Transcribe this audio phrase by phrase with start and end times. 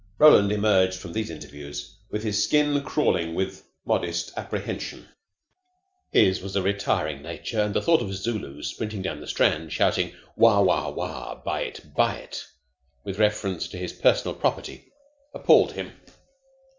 [0.17, 5.07] Roland emerged from these interviews with his skin crawling with modest apprehension.
[6.11, 10.15] His was a retiring nature, and the thought of Zulus sprinting down the Strand shouting
[10.35, 10.61] "Wah!
[10.61, 10.89] Wah!
[10.89, 11.35] Wah!
[11.43, 11.93] Buy it!
[11.95, 12.47] Buy it!"
[13.05, 14.91] with reference to his personal property
[15.35, 15.91] appalled him.